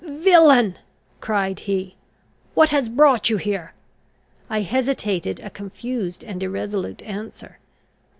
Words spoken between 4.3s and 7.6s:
I hesitated a confused and irresolute answer.